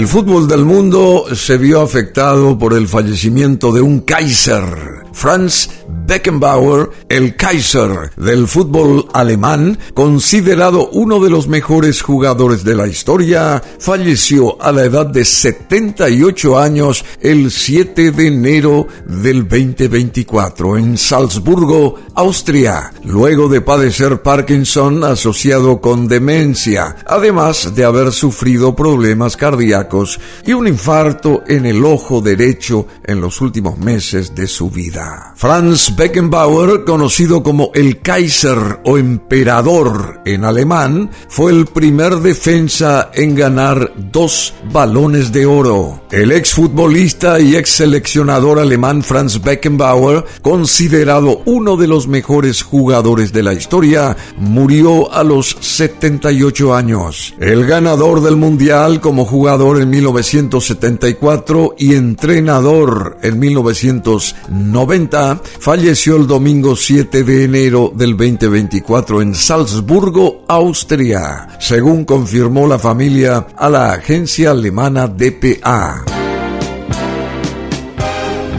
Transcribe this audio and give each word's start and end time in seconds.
El 0.00 0.08
fútbol 0.08 0.48
del 0.48 0.64
mundo 0.64 1.26
se 1.34 1.58
vio 1.58 1.82
afectado 1.82 2.58
por 2.58 2.72
el 2.72 2.88
fallecimiento 2.88 3.70
de 3.70 3.82
un 3.82 4.00
Kaiser, 4.00 4.99
Franz 5.20 5.68
Beckenbauer, 6.06 6.88
el 7.10 7.36
Kaiser 7.36 8.10
del 8.16 8.48
fútbol 8.48 9.06
alemán, 9.12 9.78
considerado 9.92 10.88
uno 10.88 11.20
de 11.20 11.28
los 11.28 11.46
mejores 11.46 12.00
jugadores 12.00 12.64
de 12.64 12.74
la 12.74 12.86
historia, 12.86 13.62
falleció 13.78 14.60
a 14.62 14.72
la 14.72 14.84
edad 14.84 15.04
de 15.04 15.26
78 15.26 16.58
años 16.58 17.04
el 17.20 17.50
7 17.50 18.12
de 18.12 18.26
enero 18.28 18.86
del 19.04 19.46
2024 19.46 20.78
en 20.78 20.96
Salzburgo, 20.96 21.96
Austria, 22.14 22.90
luego 23.04 23.50
de 23.50 23.60
padecer 23.60 24.22
Parkinson 24.22 25.04
asociado 25.04 25.82
con 25.82 26.08
demencia, 26.08 26.96
además 27.06 27.74
de 27.74 27.84
haber 27.84 28.12
sufrido 28.12 28.74
problemas 28.74 29.36
cardíacos 29.36 30.18
y 30.46 30.54
un 30.54 30.66
infarto 30.66 31.42
en 31.46 31.66
el 31.66 31.84
ojo 31.84 32.22
derecho 32.22 32.86
en 33.04 33.20
los 33.20 33.42
últimos 33.42 33.76
meses 33.76 34.34
de 34.34 34.46
su 34.46 34.70
vida. 34.70 35.09
Franz 35.34 35.96
Beckenbauer, 35.96 36.84
conocido 36.84 37.42
como 37.42 37.70
el 37.74 38.00
Kaiser 38.00 38.80
o 38.84 38.98
emperador 38.98 40.20
en 40.24 40.44
alemán, 40.44 41.10
fue 41.28 41.52
el 41.52 41.66
primer 41.66 42.16
defensa 42.16 43.10
en 43.14 43.34
ganar 43.34 43.92
dos 43.96 44.54
balones 44.72 45.32
de 45.32 45.46
oro. 45.46 46.02
El 46.10 46.32
exfutbolista 46.32 47.40
y 47.40 47.56
ex 47.56 47.70
seleccionador 47.70 48.58
alemán 48.58 49.02
Franz 49.02 49.40
Beckenbauer, 49.40 50.24
considerado 50.42 51.42
uno 51.44 51.76
de 51.76 51.86
los 51.86 52.08
mejores 52.08 52.62
jugadores 52.62 53.32
de 53.32 53.42
la 53.42 53.52
historia, 53.52 54.16
murió 54.36 55.12
a 55.12 55.24
los 55.24 55.56
78 55.60 56.74
años. 56.74 57.34
El 57.38 57.66
ganador 57.66 58.20
del 58.22 58.36
Mundial 58.36 59.00
como 59.00 59.24
jugador 59.24 59.80
en 59.80 59.90
1974 59.90 61.74
y 61.78 61.94
entrenador 61.94 63.18
en 63.22 63.38
1990, 63.38 64.99
falleció 65.08 66.16
el 66.16 66.26
domingo 66.26 66.76
7 66.76 67.24
de 67.24 67.44
enero 67.44 67.92
del 67.94 68.16
2024 68.16 69.22
en 69.22 69.34
Salzburgo, 69.34 70.44
Austria, 70.48 71.48
según 71.58 72.04
confirmó 72.04 72.66
la 72.66 72.78
familia 72.78 73.46
a 73.56 73.68
la 73.70 73.92
agencia 73.92 74.50
alemana 74.50 75.06
DPA. 75.06 76.19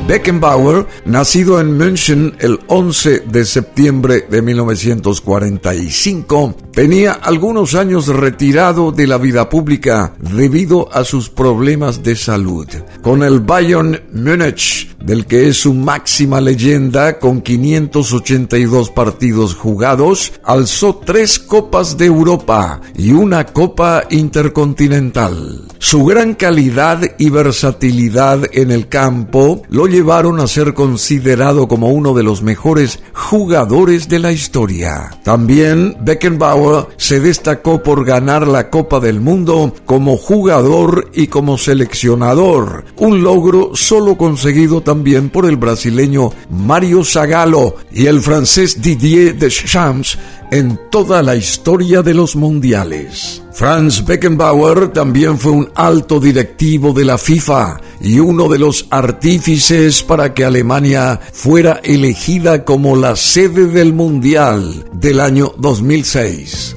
Beckenbauer, 0.08 0.88
nacido 1.06 1.62
en 1.62 1.78
München 1.78 2.36
el 2.40 2.60
11 2.68 3.22
de 3.22 3.46
septiembre 3.46 4.26
de 4.30 4.42
1945, 4.42 6.56
tenía 6.74 7.14
algunos 7.14 7.76
años 7.76 8.08
retirado 8.08 8.92
de 8.92 9.08
la 9.08 9.18
vida 9.18 9.50
pública 9.50 10.14
debido 10.20 10.92
a 10.94 11.04
sus 11.04 11.30
problemas 11.30 12.04
de 12.04 12.16
salud. 12.16 12.68
Con 13.02 13.24
el 13.24 13.40
Bayern 13.40 14.02
Múnich, 14.12 14.96
del 14.98 15.26
que 15.26 15.48
es 15.48 15.58
su 15.58 15.74
máxima 15.74 16.42
leyenda 16.42 17.20
con 17.20 17.42
582 17.42 18.90
partidos 18.90 19.56
jugados, 19.56 20.34
alzó 20.44 21.02
tres 21.06 21.40
Copas 21.40 21.98
de 21.98 22.06
Europa 22.06 22.82
y 22.96 23.12
una 23.12 23.46
Copa 23.46 24.04
Intercontinental. 24.10 25.71
Su 25.84 26.06
gran 26.06 26.36
calidad 26.36 27.02
y 27.18 27.32
versatilidad 27.32 28.44
en 28.54 28.70
el 28.70 28.88
campo 28.88 29.64
lo 29.68 29.88
llevaron 29.88 30.40
a 30.40 30.46
ser 30.46 30.76
considerado 30.76 31.68
como 31.68 31.90
uno 31.90 32.14
de 32.14 32.22
los 32.22 32.44
mejores 32.44 33.00
jugadores 33.14 34.08
de 34.08 34.20
la 34.20 34.32
historia. 34.32 35.10
También 35.24 35.98
Beckenbauer 36.02 36.86
se 36.98 37.20
destacó 37.20 37.82
por 37.82 38.06
ganar 38.06 38.48
la 38.48 38.70
Copa 38.70 39.00
del 39.00 39.22
Mundo 39.22 39.74
como 39.88 40.18
jugador 40.18 41.10
y 41.16 41.26
como 41.28 41.58
seleccionador, 41.58 42.86
un 42.98 43.24
logro 43.24 43.72
solo 43.74 44.20
conseguido 44.20 44.82
también 44.82 45.32
por 45.32 45.48
el 45.48 45.58
brasileño 45.58 46.30
Mario 46.52 47.04
Zagallo 47.04 47.78
y 47.92 48.06
el 48.06 48.22
francés 48.22 48.84
Didier 48.84 49.36
Deschamps 49.36 50.16
en 50.52 50.78
toda 50.90 51.24
la 51.24 51.36
historia 51.36 52.02
de 52.02 52.14
los 52.14 52.36
mundiales. 52.36 53.42
Franz 53.54 54.06
Beckenbauer 54.06 54.90
también 54.90 55.40
fue 55.40 55.54
un 55.54 55.72
alto 55.76 56.20
directivo 56.20 56.94
de 56.94 57.06
la 57.06 57.18
FIFA 57.18 57.80
y 58.02 58.20
uno 58.20 58.50
de 58.50 58.60
los 58.60 58.86
artífices 58.90 60.04
para 60.04 60.34
que 60.34 60.44
Alemania 60.44 61.20
fuera 61.32 61.80
elegida 61.84 62.66
como 62.66 62.98
la 62.98 63.16
sede 63.16 63.68
del 63.68 63.94
Mundial 63.94 64.86
del 64.94 65.22
año 65.22 65.54
2006. 65.58 66.76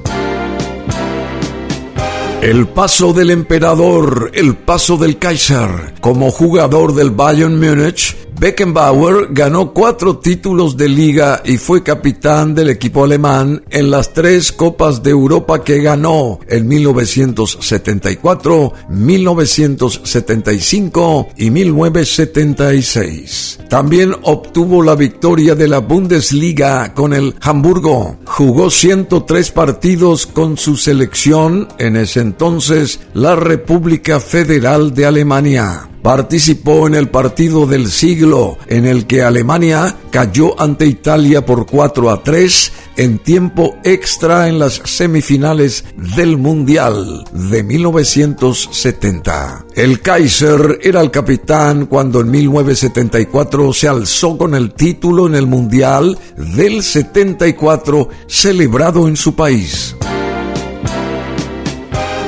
El 2.41 2.67
paso 2.67 3.11
del 3.11 3.31
emperador, 3.31 4.29
el 4.35 4.55
paso 4.55 4.97
del 4.97 5.17
Kaiser, 5.17 5.95
como 5.99 6.29
jugador 6.29 6.93
del 6.93 7.09
Bayern 7.09 7.59
Múnich, 7.59 8.15
Beckenbauer 8.37 9.29
ganó 9.31 9.73
cuatro 9.73 10.17
títulos 10.17 10.75
de 10.75 10.89
liga 10.89 11.41
y 11.45 11.55
fue 11.57 11.83
capitán 11.83 12.53
del 12.53 12.69
equipo 12.69 13.05
alemán 13.05 13.63
en 13.69 13.89
las 13.89 14.11
tres 14.13 14.51
Copas 14.51 15.01
de 15.01 15.11
Europa 15.11 15.63
que 15.63 15.81
ganó 15.81 16.41
en 16.47 16.67
1974, 16.67 18.73
1975 18.89 21.29
y 21.37 21.49
1976. 21.49 23.59
También 23.69 24.13
obtuvo 24.23 24.83
la 24.83 24.95
victoria 24.95 25.55
de 25.55 25.69
la 25.69 25.79
Bundesliga 25.79 26.93
con 26.93 27.13
el 27.13 27.35
Hamburgo. 27.41 28.17
Jugó 28.25 28.69
103 28.69 29.51
partidos 29.51 30.25
con 30.25 30.57
su 30.57 30.75
selección 30.75 31.69
en 31.79 31.95
ese 31.95 32.19
entonces 32.19 32.99
la 33.13 33.35
República 33.35 34.19
Federal 34.19 34.93
de 34.93 35.05
Alemania. 35.05 35.87
Participó 36.05 36.85
en 36.85 36.93
el 36.93 37.09
partido 37.09 37.65
del 37.65 37.89
siglo 37.89 38.59
en 38.67 38.85
el 38.85 39.07
que 39.07 39.23
Alemania 39.23 39.97
cayó 40.11 40.53
ante 40.61 40.85
Italia 40.85 41.43
por 41.43 41.65
4 41.65 42.11
a 42.11 42.21
3 42.21 42.71
en 42.97 43.17
tiempo 43.17 43.75
extra 43.83 44.47
en 44.47 44.59
las 44.59 44.83
semifinales 44.85 45.83
del 46.15 46.37
Mundial 46.37 47.25
de 47.33 47.63
1970. 47.63 49.65
El 49.73 49.99
Kaiser 50.01 50.77
era 50.83 51.01
el 51.01 51.09
capitán 51.09 51.87
cuando 51.87 52.21
en 52.21 52.29
1974 52.29 53.73
se 53.73 53.87
alzó 53.87 54.37
con 54.37 54.53
el 54.53 54.75
título 54.75 55.25
en 55.25 55.33
el 55.33 55.47
Mundial 55.47 56.19
del 56.37 56.83
74 56.83 58.09
celebrado 58.27 59.07
en 59.07 59.17
su 59.17 59.33
país. 59.33 59.95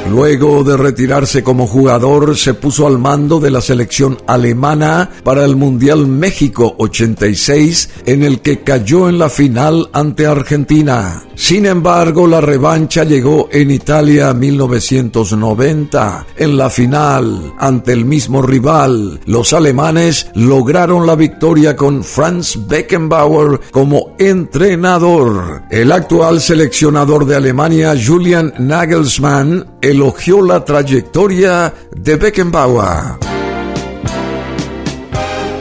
Luego 0.09 0.63
de 0.63 0.77
retirarse 0.77 1.43
como 1.43 1.67
jugador, 1.67 2.37
se 2.37 2.53
puso 2.53 2.87
al 2.87 2.97
mando 2.97 3.39
de 3.39 3.51
la 3.51 3.61
selección 3.61 4.17
alemana 4.25 5.09
para 5.23 5.43
el 5.43 5.55
Mundial 5.55 6.07
México 6.07 6.75
86, 6.77 7.89
en 8.05 8.23
el 8.23 8.39
que 8.39 8.61
cayó 8.61 9.09
en 9.09 9.19
la 9.19 9.29
final 9.29 9.89
ante 9.91 10.25
Argentina. 10.25 11.26
Sin 11.37 11.67
embargo, 11.67 12.25
la 12.25 12.41
revancha 12.41 13.03
llegó 13.03 13.47
en 13.51 13.69
Italia 13.69 14.33
1990. 14.33 16.25
En 16.35 16.57
la 16.57 16.67
final, 16.67 17.53
ante 17.59 17.93
el 17.93 18.05
mismo 18.05 18.41
rival, 18.41 19.19
los 19.27 19.53
alemanes 19.53 20.29
lograron 20.33 21.05
la 21.05 21.15
victoria 21.15 21.75
con 21.75 22.03
Franz 22.03 22.57
Beckenbauer 22.67 23.61
como 23.69 24.15
entrenador. 24.17 25.61
El 25.69 25.91
actual 25.91 26.41
seleccionador 26.41 27.25
de 27.25 27.35
Alemania, 27.35 27.93
Julian 27.95 28.51
Nagelsmann, 28.57 29.77
elogió 29.79 30.41
la 30.41 30.65
trayectoria 30.65 31.71
de 31.95 32.15
Beckenbauer. 32.15 33.36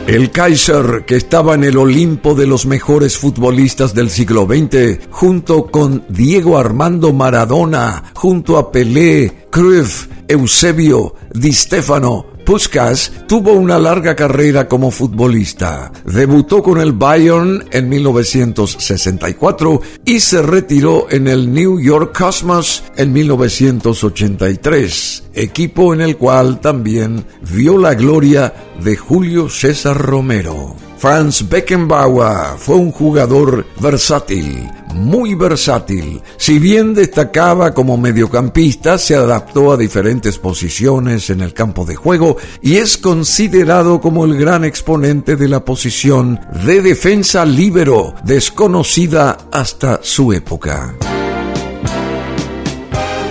El 0.06 0.30
Kaiser, 0.30 1.04
que 1.04 1.16
estaba 1.16 1.56
en 1.56 1.64
el 1.64 1.76
Olimpo 1.76 2.36
de 2.36 2.46
los 2.46 2.64
mejores 2.64 3.18
futbolistas 3.18 3.92
del 3.92 4.08
siglo 4.08 4.46
XX, 4.46 5.00
junto 5.10 5.66
con 5.66 6.04
Diego 6.08 6.58
Armando 6.58 7.12
Maradona, 7.12 8.04
junto 8.14 8.56
a 8.56 8.70
Pelé, 8.70 9.48
Cruyff, 9.50 10.06
Eusebio, 10.28 11.16
Di 11.34 11.52
Stefano, 11.52 12.35
Puskas 12.46 13.12
tuvo 13.26 13.54
una 13.54 13.76
larga 13.76 14.14
carrera 14.14 14.68
como 14.68 14.92
futbolista. 14.92 15.90
Debutó 16.04 16.62
con 16.62 16.80
el 16.80 16.92
Bayern 16.92 17.64
en 17.72 17.88
1964 17.88 19.80
y 20.04 20.20
se 20.20 20.42
retiró 20.42 21.08
en 21.10 21.26
el 21.26 21.52
New 21.52 21.80
York 21.80 22.16
Cosmos 22.16 22.84
en 22.96 23.12
1983, 23.12 25.24
equipo 25.34 25.92
en 25.92 26.02
el 26.02 26.16
cual 26.16 26.60
también 26.60 27.24
vio 27.52 27.78
la 27.78 27.94
gloria 27.94 28.54
de 28.80 28.96
Julio 28.96 29.48
César 29.48 29.98
Romero. 29.98 30.76
Franz 31.06 31.48
Beckenbauer 31.48 32.58
fue 32.58 32.74
un 32.74 32.90
jugador 32.90 33.64
versátil, 33.78 34.68
muy 34.92 35.36
versátil. 35.36 36.20
Si 36.36 36.58
bien 36.58 36.94
destacaba 36.94 37.72
como 37.72 37.96
mediocampista, 37.96 38.98
se 38.98 39.14
adaptó 39.14 39.70
a 39.70 39.76
diferentes 39.76 40.36
posiciones 40.36 41.30
en 41.30 41.42
el 41.42 41.54
campo 41.54 41.84
de 41.84 41.94
juego 41.94 42.38
y 42.60 42.78
es 42.78 42.98
considerado 42.98 44.00
como 44.00 44.24
el 44.24 44.36
gran 44.36 44.64
exponente 44.64 45.36
de 45.36 45.46
la 45.46 45.64
posición 45.64 46.40
de 46.64 46.82
defensa 46.82 47.44
líbero, 47.44 48.12
desconocida 48.24 49.38
hasta 49.52 50.00
su 50.02 50.32
época. 50.32 50.96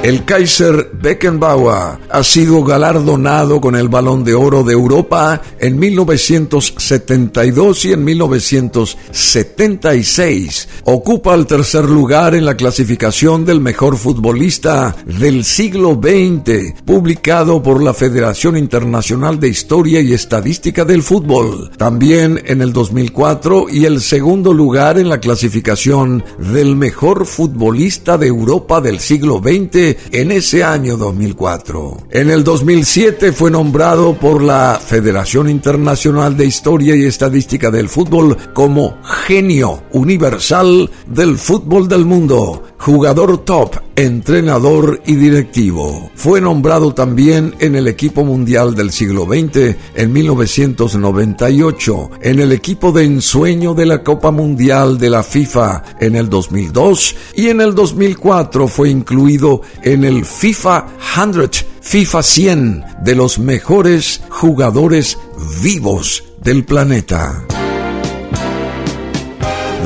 El 0.05 0.23
Kaiser 0.23 0.91
Beckenbauer 0.93 1.97
ha 2.11 2.23
sido 2.23 2.63
galardonado 2.63 3.59
con 3.59 3.75
el 3.75 3.89
Balón 3.89 4.23
de 4.23 4.35
Oro 4.35 4.61
de 4.61 4.71
Europa 4.71 5.41
en 5.59 5.79
1972 5.79 7.85
y 7.85 7.93
en 7.93 8.03
1976. 8.03 10.67
Ocupa 10.83 11.33
el 11.33 11.47
tercer 11.47 11.85
lugar 11.85 12.35
en 12.35 12.45
la 12.45 12.55
clasificación 12.55 13.45
del 13.45 13.61
mejor 13.61 13.97
futbolista 13.97 14.95
del 15.07 15.43
siglo 15.43 15.99
XX, 15.99 16.83
publicado 16.85 17.63
por 17.63 17.81
la 17.81 17.95
Federación 17.95 18.57
Internacional 18.57 19.39
de 19.39 19.49
Historia 19.49 20.01
y 20.01 20.13
Estadística 20.13 20.85
del 20.85 21.01
Fútbol. 21.01 21.71
También 21.77 22.43
en 22.45 22.61
el 22.61 22.73
2004 22.73 23.69
y 23.71 23.85
el 23.85 24.01
segundo 24.01 24.53
lugar 24.53 24.99
en 24.99 25.09
la 25.09 25.19
clasificación 25.19 26.23
del 26.37 26.75
mejor 26.75 27.25
futbolista 27.25 28.19
de 28.19 28.27
Europa 28.27 28.81
del 28.81 28.99
siglo 28.99 29.41
XX 29.43 29.94
en 30.11 30.31
ese 30.31 30.63
año 30.63 30.97
2004. 30.97 32.07
En 32.11 32.29
el 32.29 32.43
2007 32.43 33.31
fue 33.31 33.51
nombrado 33.51 34.13
por 34.15 34.41
la 34.41 34.79
Federación 34.83 35.49
Internacional 35.49 36.37
de 36.37 36.45
Historia 36.45 36.95
y 36.95 37.05
Estadística 37.05 37.71
del 37.71 37.89
Fútbol 37.89 38.37
como 38.53 38.97
genio 39.03 39.83
universal 39.91 40.89
del 41.07 41.37
fútbol 41.37 41.87
del 41.87 42.05
mundo, 42.05 42.63
jugador 42.85 43.39
top, 43.39 43.77
entrenador 43.95 45.01
y 45.07 45.15
directivo. 45.15 46.11
Fue 46.13 46.39
nombrado 46.39 46.93
también 46.93 47.55
en 47.57 47.75
el 47.75 47.87
equipo 47.87 48.23
mundial 48.23 48.75
del 48.75 48.91
siglo 48.91 49.25
XX 49.25 49.75
en 49.95 50.13
1998, 50.13 52.11
en 52.21 52.39
el 52.39 52.51
equipo 52.51 52.91
de 52.91 53.05
ensueño 53.05 53.73
de 53.73 53.87
la 53.87 54.03
Copa 54.03 54.29
Mundial 54.29 54.99
de 54.99 55.09
la 55.09 55.23
FIFA 55.23 55.81
en 55.99 56.15
el 56.15 56.29
2002 56.29 57.15
y 57.33 57.47
en 57.47 57.61
el 57.61 57.73
2004 57.73 58.67
fue 58.67 58.91
incluido 58.91 59.63
en 59.81 60.03
el 60.03 60.23
FIFA 60.23 60.85
100, 61.15 61.49
FIFA 61.81 62.21
100 62.21 62.85
de 63.01 63.15
los 63.15 63.39
mejores 63.39 64.21
jugadores 64.29 65.17
vivos 65.63 66.23
del 66.39 66.63
planeta. 66.65 67.64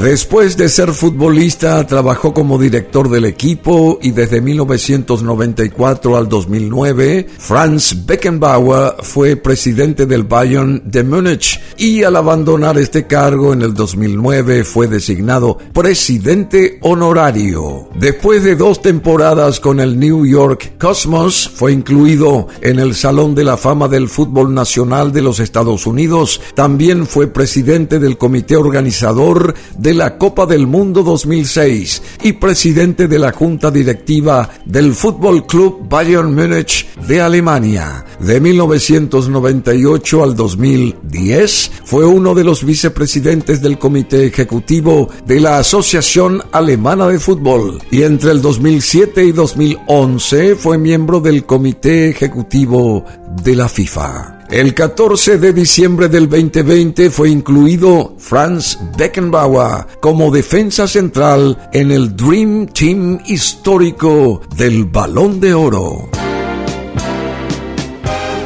Después 0.01 0.55
de 0.55 0.69
ser 0.69 0.93
futbolista, 0.93 1.85
trabajó 1.85 2.33
como 2.33 2.57
director 2.57 3.09
del 3.09 3.25
equipo 3.25 3.99
y 4.01 4.11
desde 4.11 4.39
1994 4.39 6.15
al 6.15 6.29
2009, 6.29 7.27
Franz 7.37 8.05
Beckenbauer 8.05 8.93
fue 9.01 9.35
presidente 9.35 10.05
del 10.05 10.23
Bayern 10.23 10.83
de 10.85 11.03
Múnich 11.03 11.59
y 11.77 12.03
al 12.03 12.15
abandonar 12.15 12.77
este 12.77 13.07
cargo 13.07 13.51
en 13.51 13.61
el 13.61 13.73
2009 13.73 14.63
fue 14.63 14.87
designado 14.87 15.57
presidente 15.73 16.79
honorario. 16.81 17.89
Después 17.93 18.43
de 18.43 18.55
dos 18.55 18.81
temporadas 18.81 19.59
con 19.59 19.81
el 19.81 19.99
New 19.99 20.25
York 20.25 20.77
Cosmos, 20.79 21.51
fue 21.53 21.73
incluido 21.73 22.47
en 22.61 22.79
el 22.79 22.95
Salón 22.95 23.35
de 23.35 23.43
la 23.43 23.57
Fama 23.57 23.89
del 23.89 24.07
Fútbol 24.07 24.53
Nacional 24.53 25.11
de 25.11 25.23
los 25.23 25.41
Estados 25.41 25.85
Unidos. 25.85 26.39
También 26.55 27.05
fue 27.05 27.27
presidente 27.27 27.99
del 27.99 28.17
comité 28.17 28.55
organizador 28.55 29.55
de 29.77 29.88
de 29.89 29.95
la 29.95 30.19
Copa 30.19 30.45
del 30.45 30.67
Mundo 30.67 31.01
2006 31.01 32.03
y 32.21 32.33
presidente 32.33 33.07
de 33.07 33.17
la 33.17 33.31
Junta 33.31 33.71
Directiva 33.71 34.47
del 34.63 34.93
Fútbol 34.93 35.47
Club 35.47 35.89
Bayern 35.89 36.35
Múnich 36.35 36.87
de 37.07 37.19
Alemania. 37.19 38.05
De 38.19 38.39
1998 38.39 40.23
al 40.23 40.35
2010 40.35 41.71
fue 41.85 42.05
uno 42.05 42.35
de 42.35 42.43
los 42.43 42.63
vicepresidentes 42.63 43.63
del 43.63 43.79
Comité 43.79 44.27
Ejecutivo 44.27 45.09
de 45.25 45.39
la 45.39 45.57
Asociación 45.57 46.43
Alemana 46.51 47.07
de 47.07 47.17
Fútbol 47.17 47.81
y 47.89 48.03
entre 48.03 48.29
el 48.29 48.43
2007 48.43 49.25
y 49.25 49.31
2011 49.31 50.53
fue 50.55 50.77
miembro 50.77 51.19
del 51.19 51.47
Comité 51.47 52.09
Ejecutivo 52.09 53.05
de 53.41 53.55
la 53.55 53.67
FIFA. 53.67 54.38
El 54.51 54.73
14 54.73 55.37
de 55.37 55.53
diciembre 55.53 56.09
del 56.09 56.27
2020 56.27 57.11
fue 57.11 57.29
incluido 57.29 58.15
Franz 58.17 58.79
Beckenbauer 58.97 59.85
como 59.99 60.31
defensa 60.31 60.87
central 60.87 61.69
en 61.71 61.91
el 61.91 62.15
Dream 62.15 62.65
Team 62.65 63.19
histórico 63.27 64.41
del 64.57 64.85
Balón 64.85 65.39
de 65.39 65.53
Oro. 65.53 66.09